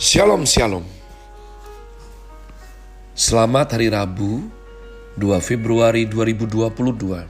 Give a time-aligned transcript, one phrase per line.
[0.00, 0.80] Shalom Shalom.
[3.12, 4.48] Selamat Hari Rabu
[5.20, 7.28] 2 Februari 2022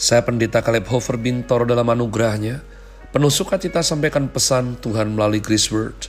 [0.00, 2.64] Saya Pendeta Caleb Hofer Bintor dalam anugerahnya
[3.12, 6.08] Penuh sukacita sampaikan pesan Tuhan melalui Grace Word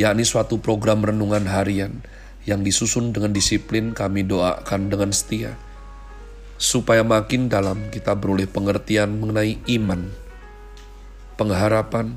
[0.00, 2.00] yakni suatu program renungan harian
[2.48, 5.52] yang disusun dengan disiplin kami doakan dengan setia
[6.56, 10.08] supaya makin dalam kita beroleh pengertian mengenai iman,
[11.36, 12.16] pengharapan,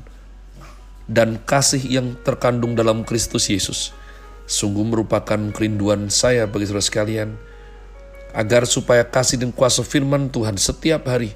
[1.06, 3.94] dan kasih yang terkandung dalam Kristus Yesus
[4.46, 7.28] sungguh merupakan kerinduan saya bagi saudara sekalian,
[8.32, 11.34] agar supaya kasih dan kuasa firman Tuhan setiap hari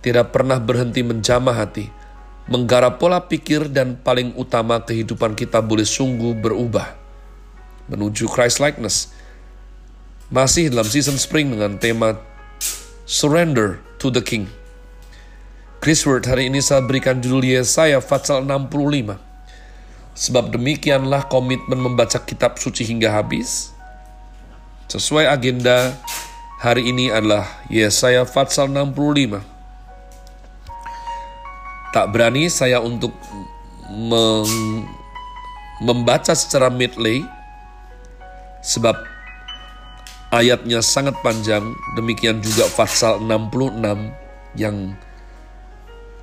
[0.00, 1.92] tidak pernah berhenti menjamah hati,
[2.48, 6.96] menggarap pola pikir dan paling utama kehidupan kita boleh sungguh berubah
[7.92, 9.12] menuju Christ likeness.
[10.26, 12.18] Masih dalam season spring dengan tema
[13.06, 14.50] Surrender to the King.
[15.86, 19.22] Chris Word hari ini saya berikan judul Yesaya Fatsal 65.
[20.18, 23.70] Sebab demikianlah komitmen membaca kitab suci hingga habis.
[24.90, 25.94] Sesuai agenda
[26.58, 29.38] hari ini adalah Yesaya Fatsal 65.
[31.94, 33.14] Tak berani saya untuk
[35.78, 37.22] membaca secara medley
[38.58, 38.98] sebab
[40.34, 41.62] ayatnya sangat panjang,
[41.94, 43.78] demikian juga Fatsal 66
[44.58, 44.98] yang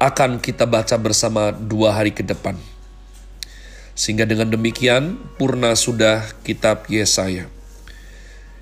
[0.04, 2.60] akan kita baca bersama dua hari ke depan.
[3.96, 7.48] Sehingga dengan demikian, purna sudah kitab Yesaya.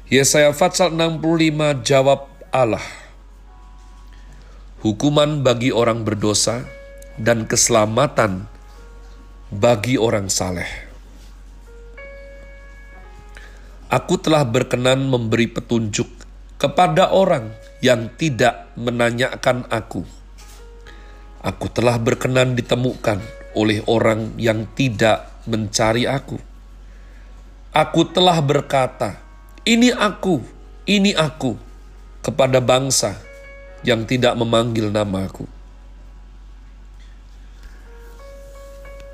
[0.06, 2.86] Yesaya Fatsal 65 jawab Allah.
[4.86, 6.70] Hukuman bagi orang berdosa
[7.18, 8.46] dan keselamatan
[9.50, 10.70] bagi orang saleh.
[13.90, 16.08] Aku telah berkenan memberi petunjuk
[16.62, 17.50] kepada orang
[17.82, 20.21] yang tidak menanyakan aku
[21.42, 23.18] Aku telah berkenan ditemukan
[23.58, 26.38] oleh orang yang tidak mencari aku.
[27.74, 29.18] Aku telah berkata,
[29.66, 30.38] "Ini aku,
[30.86, 31.58] ini aku,"
[32.22, 33.18] kepada bangsa
[33.82, 35.50] yang tidak memanggil namaku.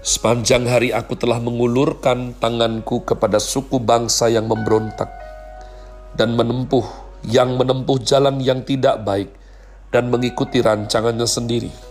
[0.04, 5.08] Sepanjang hari aku telah mengulurkan tanganku kepada suku bangsa yang memberontak
[6.20, 6.84] dan menempuh
[7.24, 9.32] yang menempuh jalan yang tidak baik
[9.96, 11.87] dan mengikuti rancangannya sendiri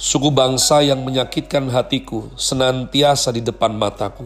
[0.00, 4.24] Suku bangsa yang menyakitkan hatiku senantiasa di depan mataku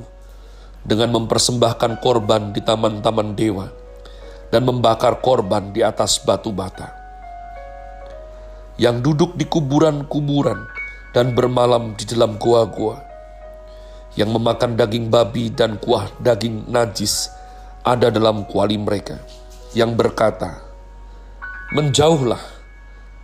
[0.86, 3.66] dengan mempersembahkan korban di taman-taman dewa
[4.54, 6.94] dan membakar korban di atas batu bata.
[8.78, 10.62] Yang duduk di kuburan-kuburan
[11.10, 13.02] dan bermalam di dalam gua-gua.
[14.14, 17.34] Yang memakan daging babi dan kuah daging najis
[17.82, 19.18] ada dalam kuali mereka.
[19.74, 20.54] Yang berkata,
[21.74, 22.38] Menjauhlah,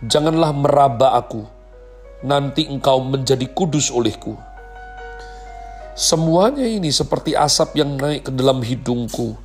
[0.03, 1.60] janganlah meraba aku,
[2.21, 4.37] nanti engkau menjadi kudus olehku.
[5.97, 9.35] Semuanya ini seperti asap yang naik ke dalam hidungku,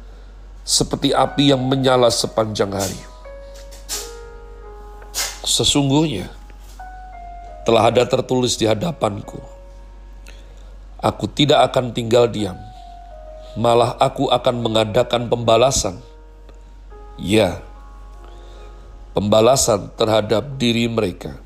[0.62, 3.00] seperti api yang menyala sepanjang hari.
[5.42, 6.30] Sesungguhnya
[7.66, 9.42] telah ada tertulis di hadapanku,
[11.02, 12.56] aku tidak akan tinggal diam,
[13.58, 15.98] malah aku akan mengadakan pembalasan.
[17.16, 17.64] Ya,
[19.16, 21.45] pembalasan terhadap diri mereka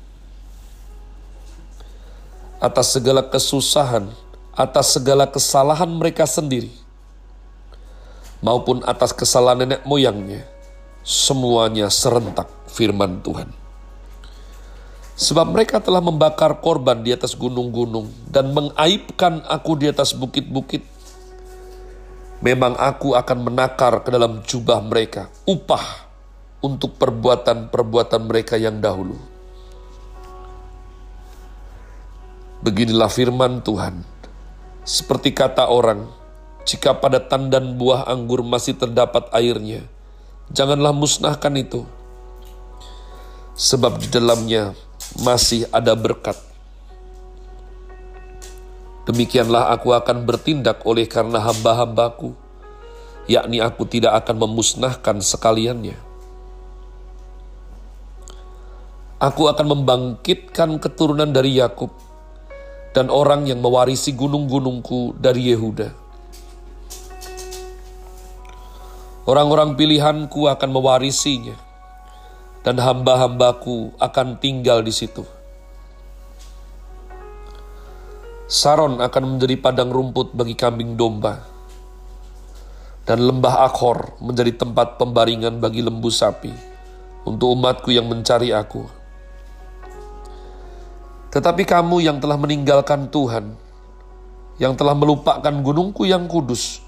[2.61, 4.05] atas segala kesusahan,
[4.53, 6.69] atas segala kesalahan mereka sendiri,
[8.45, 10.45] maupun atas kesalahan nenek moyangnya,
[11.01, 13.49] semuanya serentak firman Tuhan.
[15.17, 20.85] Sebab mereka telah membakar korban di atas gunung-gunung dan mengaibkan aku di atas bukit-bukit.
[22.45, 26.09] Memang aku akan menakar ke dalam jubah mereka upah
[26.61, 29.30] untuk perbuatan-perbuatan mereka yang dahulu
[32.61, 34.05] Beginilah firman Tuhan.
[34.85, 36.05] Seperti kata orang,
[36.61, 39.81] jika pada tandan buah anggur masih terdapat airnya,
[40.53, 41.89] janganlah musnahkan itu.
[43.57, 44.77] Sebab di dalamnya
[45.25, 46.37] masih ada berkat.
[49.09, 52.37] Demikianlah aku akan bertindak oleh karena hamba-hambaku,
[53.25, 55.97] yakni aku tidak akan memusnahkan sekaliannya.
[59.17, 62.10] Aku akan membangkitkan keturunan dari Yakub
[62.91, 65.95] dan orang yang mewarisi gunung-gunungku dari Yehuda.
[69.23, 71.55] Orang-orang pilihanku akan mewarisinya,
[72.67, 75.23] dan hamba-hambaku akan tinggal di situ.
[78.51, 81.47] Saron akan menjadi padang rumput bagi kambing domba,
[83.07, 86.51] dan lembah Akhor menjadi tempat pembaringan bagi lembu sapi
[87.23, 89.00] untuk umatku yang mencari aku
[91.31, 93.55] Tetapi kamu yang telah meninggalkan Tuhan,
[94.59, 96.83] yang telah melupakan gunungku yang kudus,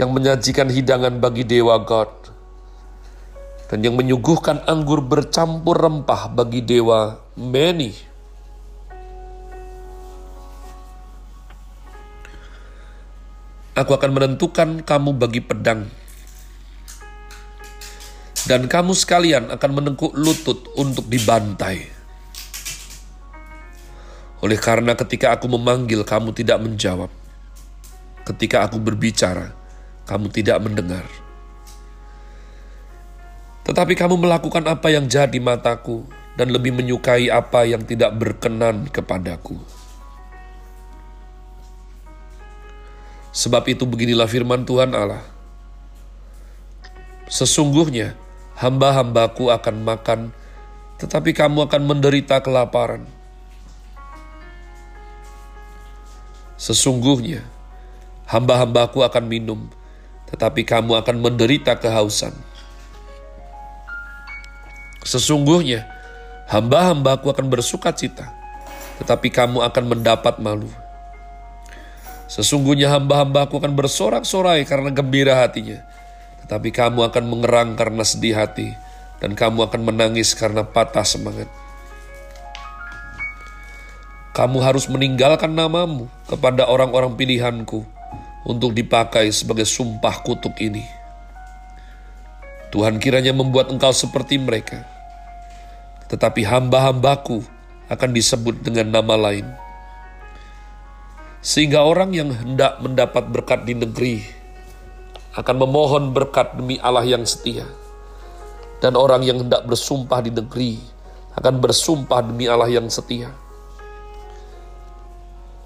[0.00, 2.08] yang menyajikan hidangan bagi dewa God,
[3.68, 7.92] dan yang menyuguhkan anggur bercampur rempah bagi dewa Meni.
[13.76, 15.92] Aku akan menentukan kamu bagi pedang,
[18.48, 22.03] dan kamu sekalian akan menengkuk lutut untuk dibantai.
[24.44, 27.08] Oleh karena ketika aku memanggil, kamu tidak menjawab.
[28.28, 29.56] Ketika aku berbicara,
[30.04, 31.08] kamu tidak mendengar.
[33.64, 36.04] Tetapi kamu melakukan apa yang jahat di mataku
[36.36, 39.56] dan lebih menyukai apa yang tidak berkenan kepadaku.
[43.32, 45.24] Sebab itu beginilah firman Tuhan Allah.
[47.32, 48.12] Sesungguhnya
[48.60, 50.20] hamba-hambaku akan makan,
[51.00, 53.23] tetapi kamu akan menderita kelaparan
[56.64, 57.44] Sesungguhnya,
[58.24, 59.68] hamba-hambaku akan minum,
[60.32, 62.32] tetapi kamu akan menderita kehausan.
[65.04, 65.84] Sesungguhnya,
[66.48, 68.32] hamba-hambaku akan bersuka cita,
[68.96, 70.72] tetapi kamu akan mendapat malu.
[72.32, 75.84] Sesungguhnya hamba-hambaku akan bersorak-sorai karena gembira hatinya,
[76.48, 78.72] tetapi kamu akan mengerang karena sedih hati,
[79.20, 81.52] dan kamu akan menangis karena patah semangat
[84.34, 87.86] kamu harus meninggalkan namamu kepada orang-orang pilihanku
[88.42, 90.82] untuk dipakai sebagai sumpah kutuk ini.
[92.74, 94.82] Tuhan kiranya membuat engkau seperti mereka,
[96.10, 97.46] tetapi hamba-hambaku
[97.86, 99.46] akan disebut dengan nama lain.
[101.38, 104.18] Sehingga orang yang hendak mendapat berkat di negeri
[105.38, 107.70] akan memohon berkat demi Allah yang setia.
[108.82, 110.82] Dan orang yang hendak bersumpah di negeri
[111.38, 113.43] akan bersumpah demi Allah yang setia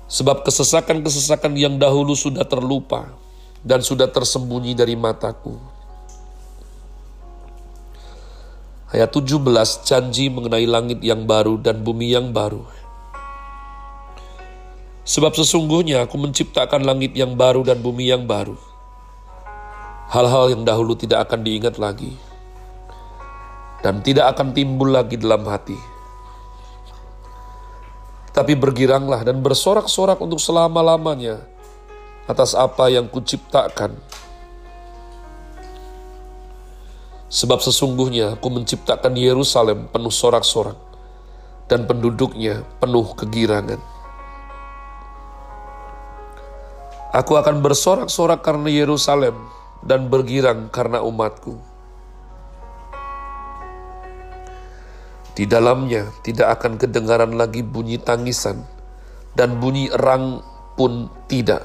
[0.09, 3.13] Sebab kesesakan-kesesakan yang dahulu sudah terlupa
[3.61, 5.61] dan sudah tersembunyi dari mataku.
[8.89, 9.37] Ayat 17
[9.85, 12.65] janji mengenai langit yang baru dan bumi yang baru.
[15.05, 18.57] Sebab sesungguhnya aku menciptakan langit yang baru dan bumi yang baru.
[20.09, 22.17] Hal-hal yang dahulu tidak akan diingat lagi.
[23.85, 25.98] Dan tidak akan timbul lagi dalam hati
[28.39, 31.43] tapi bergiranglah dan bersorak-sorak untuk selama-lamanya
[32.31, 33.99] atas apa yang kuciptakan.
[37.27, 40.79] Sebab sesungguhnya aku menciptakan Yerusalem penuh sorak-sorak
[41.67, 43.83] dan penduduknya penuh kegirangan.
[47.11, 49.35] Aku akan bersorak-sorak karena Yerusalem
[49.83, 51.59] dan bergirang karena umatku.
[55.39, 58.67] Di dalamnya tidak akan kedengaran lagi bunyi tangisan
[59.39, 60.43] dan bunyi erang
[60.75, 61.63] pun tidak.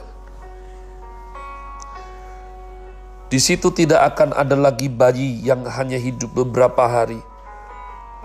[3.33, 7.17] Di situ tidak akan ada lagi bayi yang hanya hidup beberapa hari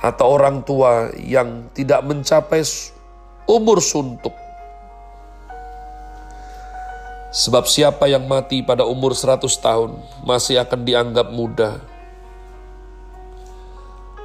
[0.05, 2.61] atau orang tua yang tidak mencapai
[3.49, 4.37] umur suntuk.
[7.33, 9.97] Sebab siapa yang mati pada umur 100 tahun
[10.29, 11.81] masih akan dianggap muda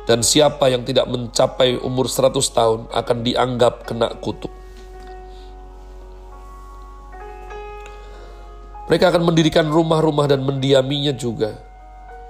[0.04, 4.52] dan siapa yang tidak mencapai umur 100 tahun akan dianggap kena kutuk.
[8.92, 11.56] Mereka akan mendirikan rumah-rumah dan mendiaminya juga.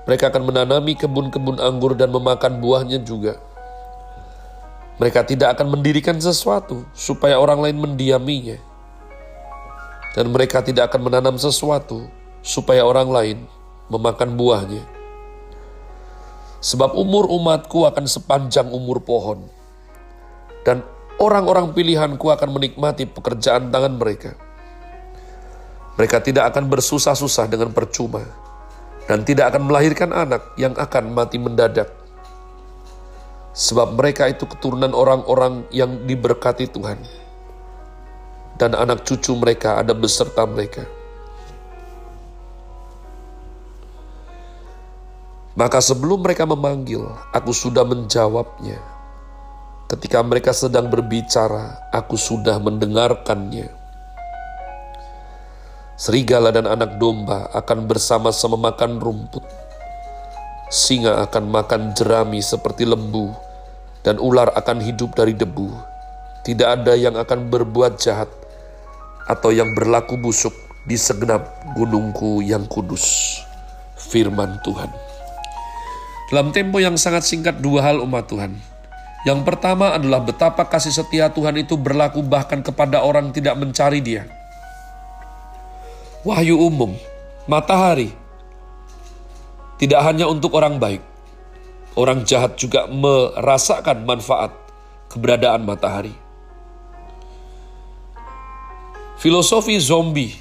[0.06, 3.42] Mereka akan menanami kebun-kebun anggur dan memakan buahnya juga.
[5.02, 8.62] Mereka tidak akan mendirikan sesuatu supaya orang lain mendiaminya.
[10.14, 12.06] Dan mereka tidak akan menanam sesuatu
[12.46, 13.38] supaya orang lain
[13.90, 14.93] memakan buahnya.
[16.64, 19.44] Sebab umur umatku akan sepanjang umur pohon.
[20.64, 20.80] Dan
[21.20, 24.32] orang-orang pilihanku akan menikmati pekerjaan tangan mereka.
[26.00, 28.24] Mereka tidak akan bersusah-susah dengan percuma.
[29.04, 31.92] Dan tidak akan melahirkan anak yang akan mati mendadak.
[33.52, 37.04] Sebab mereka itu keturunan orang-orang yang diberkati Tuhan.
[38.56, 40.88] Dan anak cucu mereka ada beserta mereka.
[45.54, 48.82] Maka sebelum mereka memanggil, aku sudah menjawabnya.
[49.86, 53.70] Ketika mereka sedang berbicara, aku sudah mendengarkannya.
[55.94, 59.46] Serigala dan anak domba akan bersama-sama makan rumput.
[60.74, 63.30] Singa akan makan jerami seperti lembu,
[64.02, 65.70] dan ular akan hidup dari debu.
[66.42, 68.34] Tidak ada yang akan berbuat jahat
[69.30, 70.58] atau yang berlaku busuk
[70.90, 71.46] di segenap
[71.78, 73.38] gunungku yang kudus.
[73.94, 75.13] Firman Tuhan.
[76.34, 78.58] Dalam tempo yang sangat singkat dua hal umat Tuhan.
[79.22, 84.26] Yang pertama adalah betapa kasih setia Tuhan itu berlaku bahkan kepada orang tidak mencari Dia.
[86.26, 86.98] Wahyu umum,
[87.46, 88.10] matahari,
[89.78, 91.06] tidak hanya untuk orang baik,
[91.94, 94.58] orang jahat juga merasakan manfaat
[95.14, 96.18] keberadaan matahari.
[99.22, 100.34] Filosofi zombie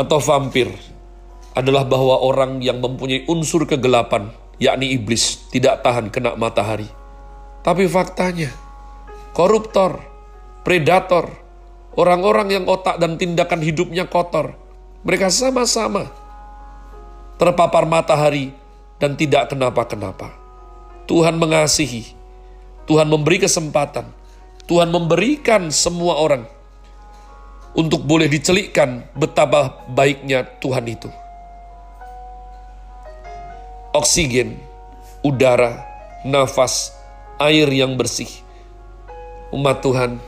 [0.00, 0.72] atau vampir
[1.52, 6.86] adalah bahwa orang yang mempunyai unsur kegelapan, yakni iblis, tidak tahan kena matahari.
[7.62, 8.50] Tapi faktanya,
[9.34, 10.02] koruptor,
[10.66, 11.30] predator,
[11.98, 14.54] orang-orang yang otak dan tindakan hidupnya kotor,
[15.02, 16.10] mereka sama-sama
[17.38, 18.50] terpapar matahari
[18.98, 20.34] dan tidak kenapa-kenapa.
[21.06, 22.12] Tuhan mengasihi,
[22.84, 24.10] Tuhan memberi kesempatan,
[24.68, 26.44] Tuhan memberikan semua orang
[27.72, 31.08] untuk boleh dicelikkan betapa baiknya Tuhan itu.
[33.98, 34.54] Oksigen,
[35.26, 35.82] udara,
[36.22, 36.94] nafas,
[37.42, 38.30] air yang bersih.
[39.50, 40.22] Umat Tuhan,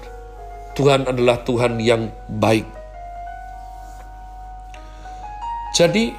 [0.74, 2.66] Tuhan adalah Tuhan yang baik.
[5.78, 6.10] Jadi,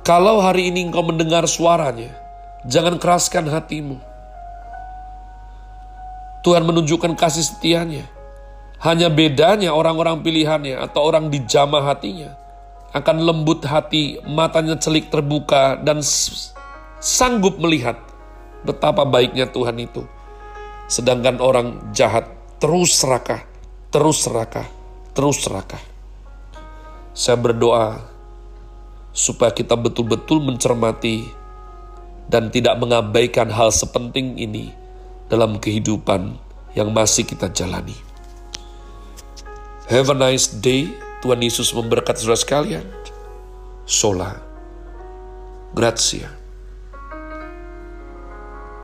[0.00, 2.16] kalau hari ini engkau mendengar suaranya,
[2.64, 4.00] jangan keraskan hatimu.
[6.40, 8.08] Tuhan menunjukkan kasih setianya.
[8.80, 12.40] Hanya bedanya orang-orang pilihannya atau orang dijamah hatinya
[12.90, 16.02] akan lembut hati, matanya celik terbuka dan
[16.98, 18.10] sanggup melihat
[18.60, 20.04] Betapa baiknya Tuhan itu.
[20.90, 22.28] Sedangkan orang jahat
[22.60, 23.46] terus serakah,
[23.88, 24.68] terus serakah,
[25.16, 25.80] terus serakah.
[27.16, 28.04] Saya berdoa
[29.10, 31.24] supaya kita betul-betul mencermati
[32.28, 34.70] dan tidak mengabaikan hal sepenting ini
[35.32, 36.36] dalam kehidupan
[36.76, 37.96] yang masih kita jalani.
[39.88, 41.09] Have a nice day.
[41.20, 42.86] Tuhan Yesus memberkati saudara sekalian.
[43.84, 44.32] Sola.
[45.76, 46.39] Grazie.